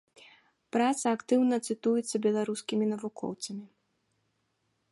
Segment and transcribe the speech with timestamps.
[0.75, 3.65] Праца актыўна цытуецца беларускімі навукоўцамі.